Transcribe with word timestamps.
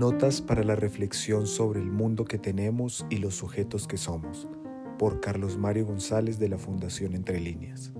Notas 0.00 0.40
para 0.40 0.64
la 0.64 0.76
reflexión 0.76 1.46
sobre 1.46 1.78
el 1.78 1.90
mundo 1.90 2.24
que 2.24 2.38
tenemos 2.38 3.04
y 3.10 3.18
los 3.18 3.34
sujetos 3.34 3.86
que 3.86 3.98
somos, 3.98 4.48
por 4.98 5.20
Carlos 5.20 5.58
Mario 5.58 5.84
González 5.84 6.38
de 6.38 6.48
la 6.48 6.56
Fundación 6.56 7.12
Entre 7.12 7.38
Líneas. 7.38 7.92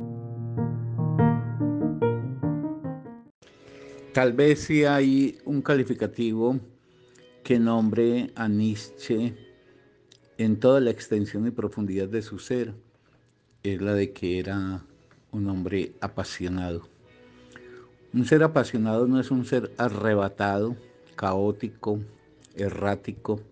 Tal 4.15 4.33
vez 4.33 4.61
si 4.61 4.87
hay 4.87 5.41
un 5.45 5.61
calificativo 5.61 6.59
que 7.45 7.59
nombre 7.59 8.31
a 8.35 8.49
Nietzsche 8.49 9.35
en 10.39 10.59
toda 10.59 10.81
la 10.81 10.89
extensión 10.89 11.47
y 11.47 11.51
profundidad 11.51 12.09
de 12.09 12.23
su 12.23 12.39
ser, 12.39 12.73
es 13.63 13.83
la 13.83 13.93
de 13.93 14.15
que 14.15 14.39
era 14.39 14.87
un 15.33 15.51
hombre 15.51 15.93
apasionado. 16.01 16.89
Un 18.15 18.25
ser 18.25 18.43
apasionado 18.43 19.07
no 19.07 19.21
es 19.21 19.31
un 19.31 19.45
ser 19.45 19.75
arrebatado, 19.77 20.77
caótico, 21.21 22.01
errático. 22.57 23.43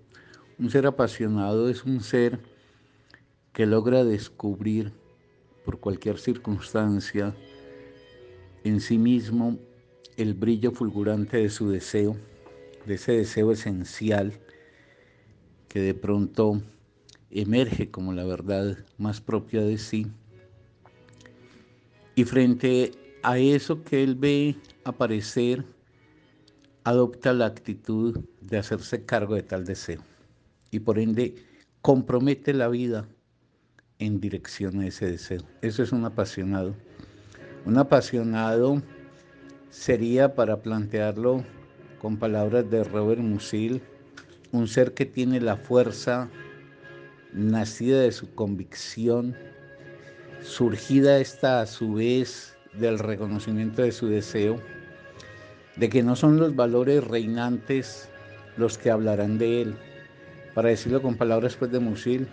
Un 0.59 0.71
ser 0.71 0.87
apasionado 0.87 1.69
es 1.69 1.85
un 1.85 2.01
ser 2.01 2.41
que 3.53 3.67
logra 3.67 4.05
descubrir 4.05 4.95
por 5.67 5.79
cualquier 5.79 6.19
circunstancia 6.19 7.35
en 8.65 8.81
sí 8.81 8.97
mismo 8.97 9.59
el 10.17 10.33
brillo 10.33 10.73
fulgurante 10.73 11.37
de 11.37 11.51
su 11.51 11.69
deseo, 11.69 12.17
de 12.87 12.95
ese 12.95 13.13
deseo 13.13 13.53
esencial 13.53 14.33
que 15.69 15.81
de 15.81 15.93
pronto 15.93 16.63
emerge 17.31 17.91
como 17.91 18.15
la 18.15 18.25
verdad 18.25 18.79
más 18.97 19.21
propia 19.21 19.61
de 19.61 19.77
sí. 19.77 20.07
Y 22.15 22.25
frente 22.25 22.93
a 23.23 23.37
eso 23.37 23.85
que 23.85 24.03
él 24.03 24.15
ve 24.15 24.57
aparecer, 24.85 25.67
adopta 26.89 27.35
la 27.35 27.45
actitud 27.45 28.19
de 28.41 28.57
hacerse 28.57 29.05
cargo 29.05 29.35
de 29.35 29.43
tal 29.43 29.67
deseo 29.67 30.01
y 30.71 30.81
por 30.81 30.99
ende 30.99 31.35
compromete 31.83 32.55
la 32.55 32.69
vida 32.69 33.07
en 33.99 34.21
dirección 34.21 34.81
a 34.81 34.87
ese 34.87 35.11
deseo. 35.11 35.43
Eso 35.61 35.83
es 35.83 35.93
un 35.93 36.07
apasionado. 36.07 36.75
Un 37.67 37.77
apasionado 37.77 38.83
sería, 39.69 40.35
para 40.35 40.63
plantearlo 40.63 41.45
con 42.01 42.17
palabras 42.17 42.71
de 42.71 42.85
Robert 42.85 43.21
Musil, 43.21 43.83
un 44.53 44.67
ser 44.67 44.95
que 44.95 45.05
tiene 45.05 45.41
la 45.41 45.59
fuerza 45.59 46.31
nacida 47.35 48.01
de 48.01 48.13
su 48.13 48.35
convicción, 48.35 49.37
surgida 50.41 51.19
esta 51.19 51.61
a 51.61 51.67
su 51.67 51.95
vez 51.95 52.57
del 52.73 52.99
reconocimiento 52.99 53.83
de 53.83 53.93
su 53.93 54.09
deseo, 54.09 54.59
de 55.79 55.89
que 55.89 56.03
no 56.03 56.17
son 56.17 56.39
los 56.39 56.55
valores 56.57 57.05
reinantes 57.05 58.09
los 58.57 58.79
que 58.79 58.91
hablarán 58.91 59.39
de 59.39 59.63
él. 59.63 59.75
Para 60.55 60.71
decirlo 60.71 61.01
con 61.01 61.17
palabras 61.17 61.57
pues 61.57 61.71
de 61.71 61.79
Musil, 61.79 62.29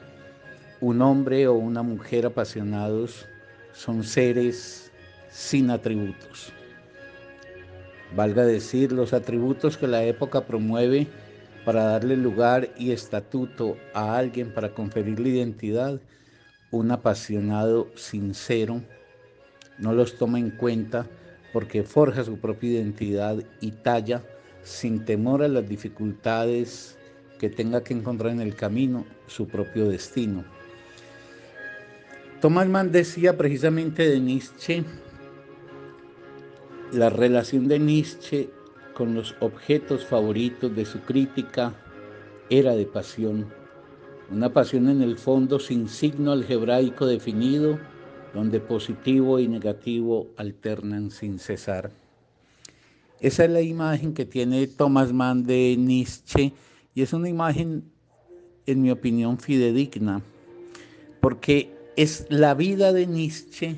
un 0.82 1.02
hombre 1.02 1.48
o 1.48 1.54
una 1.54 1.84
mujer 1.84 2.26
apasionados 2.26 3.28
son 3.74 4.04
seres 4.04 4.92
sin 5.30 5.70
atributos. 5.70 6.52
Valga 8.16 8.46
decir, 8.46 8.92
los 8.92 9.14
atributos 9.14 9.78
que 9.78 9.88
la 9.88 10.04
época 10.04 10.46
promueve 10.46 11.08
para 11.66 11.86
darle 11.86 12.16
lugar 12.16 12.70
y 12.78 12.92
estatuto 12.92 13.78
a 13.94 14.18
alguien, 14.18 14.54
para 14.54 14.74
conferirle 14.74 15.30
identidad, 15.30 16.00
un 16.72 16.92
apasionado 16.92 17.88
sincero 17.96 18.82
no 19.78 19.94
los 19.94 20.18
toma 20.18 20.40
en 20.40 20.52
cuenta 20.52 21.06
porque 21.56 21.84
forja 21.84 22.26
su 22.26 22.38
propia 22.38 22.72
identidad 22.72 23.42
y 23.62 23.72
talla 23.72 24.22
sin 24.62 25.06
temor 25.06 25.42
a 25.42 25.48
las 25.48 25.66
dificultades 25.70 26.98
que 27.40 27.50
tenga 27.50 27.82
que 27.82 27.94
encontrar 27.94 28.34
en 28.34 28.42
el 28.42 28.58
camino 28.58 29.06
su 29.28 29.48
propio 29.48 29.88
destino. 29.88 30.44
Thomas 32.42 32.68
Mann 32.68 32.92
decía 32.92 33.38
precisamente 33.38 34.10
de 34.10 34.20
Nietzsche, 34.20 34.84
la 36.92 37.10
relación 37.10 37.70
de 37.70 37.80
Nietzsche 37.80 38.50
con 38.94 39.16
los 39.16 39.34
objetos 39.40 40.06
favoritos 40.06 40.76
de 40.76 40.84
su 40.84 41.00
crítica 41.04 41.74
era 42.50 42.76
de 42.76 42.86
pasión, 42.86 43.46
una 44.30 44.52
pasión 44.52 44.90
en 44.90 45.02
el 45.02 45.18
fondo 45.18 45.58
sin 45.60 45.88
signo 45.88 46.34
algebraico 46.34 47.06
definido, 47.06 47.80
donde 48.36 48.60
positivo 48.60 49.40
y 49.40 49.48
negativo 49.48 50.28
alternan 50.36 51.10
sin 51.10 51.40
cesar. 51.40 51.90
Esa 53.22 53.46
es 53.46 53.50
la 53.50 53.62
imagen 53.62 54.14
que 54.14 54.26
tiene 54.26 54.68
Thomas 54.68 55.14
Mann 55.14 55.46
de 55.46 55.76
Nietzsche 55.80 56.52
y 56.94 57.02
es 57.02 57.14
una 57.14 57.30
imagen, 57.30 57.86
en 58.66 58.82
mi 58.82 58.92
opinión, 58.92 59.40
fidedigna, 59.40 60.22
porque 61.22 61.72
es 61.96 62.28
la 62.30 62.54
vida 62.54 62.92
de 62.92 63.08
Nietzsche, 63.08 63.78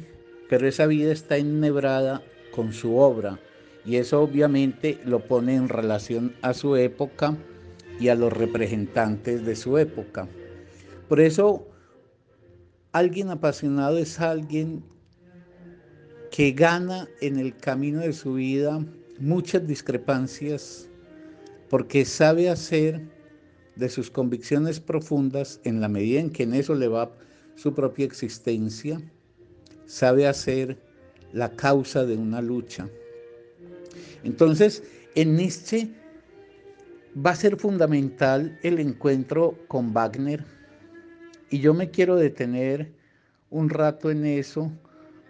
pero 0.50 0.68
esa 0.68 0.88
vida 0.88 1.12
está 1.12 1.38
ennebrada 1.38 2.24
con 2.52 2.74
su 2.74 2.98
obra 2.98 3.40
y 3.86 3.98
eso 3.98 4.22
obviamente 4.22 5.00
lo 5.06 5.20
pone 5.20 5.54
en 5.54 5.70
relación 5.70 6.34
a 6.42 6.56
su 6.56 6.76
época 6.76 7.38
y 8.00 8.08
a 8.08 8.16
los 8.16 8.34
representantes 8.34 9.46
de 9.46 9.56
su 9.56 9.78
época. 9.78 10.28
Por 11.08 11.20
eso, 11.20 11.68
alguien 12.92 13.30
apasionado 13.30 13.98
es 13.98 14.20
alguien 14.20 14.84
que 16.32 16.52
gana 16.52 17.08
en 17.22 17.38
el 17.40 17.56
camino 17.56 18.02
de 18.02 18.14
su 18.14 18.34
vida 18.34 18.86
muchas 19.20 19.68
discrepancias 19.68 20.88
porque 21.70 22.06
sabe 22.06 22.50
hacer 22.50 23.02
de 23.76 23.90
sus 23.90 24.10
convicciones 24.10 24.80
profundas, 24.80 25.60
en 25.64 25.82
la 25.82 25.88
medida 25.88 26.20
en 26.20 26.32
que 26.32 26.44
en 26.44 26.54
eso 26.54 26.74
le 26.74 26.88
va 26.88 27.12
su 27.56 27.74
propia 27.74 28.06
existencia, 28.06 29.02
sabe 29.86 30.28
hacer 30.28 30.78
la 31.34 31.52
causa 31.52 32.06
de 32.06 32.18
una 32.18 32.42
lucha. 32.42 32.90
Entonces, 34.24 34.84
en 35.16 35.36
Nietzsche 35.36 35.90
va 37.26 37.32
a 37.32 37.36
ser 37.36 37.58
fundamental 37.58 38.58
el 38.64 38.80
encuentro 38.80 39.58
con 39.68 39.94
Wagner 39.94 40.57
y 41.50 41.60
yo 41.60 41.74
me 41.74 41.90
quiero 41.90 42.16
detener 42.16 42.94
un 43.50 43.70
rato 43.70 44.12
en 44.12 44.26
eso 44.26 44.72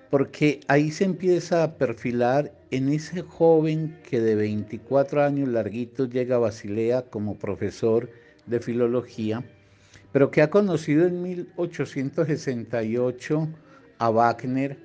porque 0.10 0.62
ahí 0.68 0.90
se 0.92 1.04
empieza 1.04 1.64
a 1.64 1.78
perfilar 1.78 2.52
en 2.72 2.90
ese 2.90 3.22
joven 3.22 3.96
que 4.10 4.20
de 4.22 4.34
24 4.36 5.24
años 5.24 5.50
larguitos 5.50 6.10
llega 6.10 6.38
a 6.38 6.40
Basilea 6.40 7.04
como 7.04 7.38
profesor 7.38 8.10
de 8.46 8.60
filología, 8.60 9.44
pero 10.12 10.32
que 10.32 10.42
ha 10.42 10.50
conocido 10.50 11.06
en 11.06 11.22
1868 11.22 13.48
a 14.00 14.10
Wagner. 14.10 14.80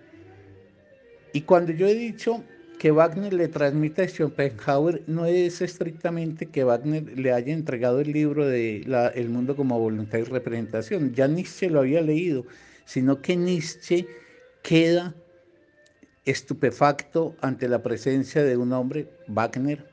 Y 1.33 1.41
cuando 1.43 1.71
yo 1.73 1.87
he 1.87 1.95
dicho 1.95 2.43
que 2.83 2.91
Wagner 2.91 3.33
le 3.33 3.47
transmite 3.47 4.03
a 4.03 4.09
Schopenhauer 4.09 5.05
no 5.07 5.25
es 5.25 5.61
estrictamente 5.63 6.47
que 6.47 6.65
Wagner 6.65 7.17
le 7.17 7.33
haya 7.33 7.55
entregado 7.55 8.01
el 8.01 8.11
libro 8.11 8.45
de 8.45 8.79
El 9.15 9.29
mundo 9.29 9.55
como 9.55 9.79
voluntad 9.79 10.19
y 10.19 10.25
representación, 10.25 11.15
ya 11.15 11.29
Nietzsche 11.29 11.71
lo 11.71 11.79
había 11.79 12.01
leído, 12.01 12.45
sino 12.85 13.23
que 13.23 13.37
Nietzsche 13.37 14.09
queda 14.65 15.15
estupefacto 16.25 17.37
ante 17.41 17.69
la 17.69 17.85
presencia 17.85 18.43
de 18.43 18.57
un 18.57 18.73
hombre, 18.73 19.09
Wagner, 19.29 19.89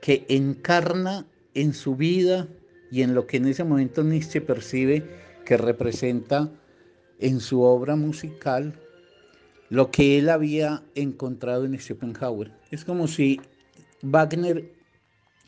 que 0.00 0.26
encarna 0.28 1.28
en 1.54 1.72
su 1.72 1.94
vida 1.94 2.48
y 2.90 3.02
en 3.02 3.14
lo 3.14 3.28
que 3.28 3.36
en 3.36 3.46
ese 3.46 3.62
momento 3.62 4.02
Nietzsche 4.02 4.40
percibe 4.40 5.04
que 5.44 5.56
representa 5.56 6.50
en 7.20 7.38
su 7.38 7.62
obra 7.62 7.94
musical 7.94 8.74
lo 9.70 9.90
que 9.90 10.18
él 10.18 10.28
había 10.28 10.84
encontrado 10.94 11.64
en 11.64 11.78
Schopenhauer. 11.78 12.52
Es 12.70 12.84
como 12.84 13.08
si 13.08 13.40
Wagner 14.02 14.72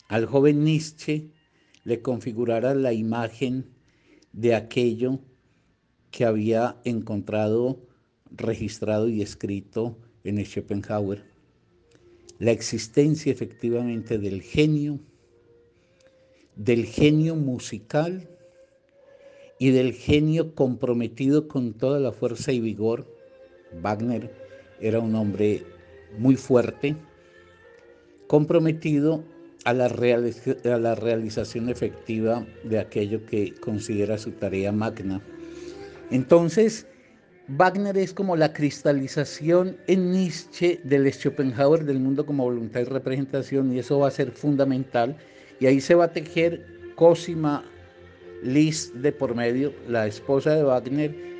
al 0.08 0.26
joven 0.26 0.64
Nietzsche 0.64 1.30
le 1.84 2.00
configurara 2.02 2.74
la 2.74 2.92
imagen 2.92 3.66
de 4.32 4.54
aquello 4.54 5.20
que 6.10 6.24
había 6.24 6.80
encontrado 6.84 7.80
registrado 8.30 9.08
y 9.08 9.22
escrito 9.22 9.96
en 10.24 10.44
Schopenhauer. 10.44 11.24
La 12.38 12.50
existencia 12.50 13.32
efectivamente 13.32 14.18
del 14.18 14.42
genio, 14.42 14.98
del 16.54 16.86
genio 16.86 17.34
musical 17.36 18.28
y 19.58 19.70
del 19.70 19.94
genio 19.94 20.54
comprometido 20.54 21.48
con 21.48 21.72
toda 21.74 21.98
la 21.98 22.12
fuerza 22.12 22.52
y 22.52 22.60
vigor 22.60 23.15
Wagner 23.82 24.30
era 24.80 25.00
un 25.00 25.14
hombre 25.14 25.62
muy 26.18 26.36
fuerte, 26.36 26.96
comprometido 28.26 29.22
a 29.64 29.72
la, 29.72 29.88
realización 30.94 31.68
efectiva 31.68 32.46
de 32.62 32.78
aquello 32.78 33.24
que 33.26 33.52
considera 33.54 34.16
su 34.16 34.30
tarea 34.32 34.70
magna. 34.70 35.20
Entonces, 36.10 36.86
Wagner 37.48 37.98
es 37.98 38.12
como 38.12 38.36
la 38.36 38.52
cristalización 38.52 39.76
en 39.88 40.12
Nietzsche 40.12 40.80
del 40.84 41.12
Schopenhauer 41.12 41.84
del 41.84 41.98
mundo 41.98 42.24
como 42.24 42.44
voluntad 42.44 42.80
y 42.80 42.84
representación, 42.84 43.72
y 43.72 43.80
eso 43.80 43.98
va 43.98 44.08
a 44.08 44.12
ser 44.12 44.30
fundamental 44.32 45.16
Y 45.58 45.66
ahí 45.66 45.80
se 45.80 45.94
va 45.94 46.04
a 46.04 46.12
tejer 46.12 46.64
Cosima 46.94 47.64
Liszt 48.42 48.94
de 48.94 49.12
por 49.12 49.34
medio, 49.34 49.72
la 49.88 50.06
esposa 50.06 50.54
de 50.54 50.62
Wagner, 50.62 51.35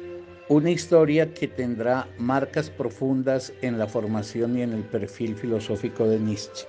una 0.49 0.71
historia 0.71 1.35
que 1.35 1.49
tendrá 1.49 2.09
marcas 2.19 2.71
profundas 2.71 3.53
en 3.63 3.79
la 3.79 3.89
formación 3.89 4.57
y 4.57 4.63
en 4.63 4.73
el 4.73 4.85
perfil 4.85 5.35
filosófico 5.35 6.07
de 6.07 6.21
Nietzsche. 6.21 6.69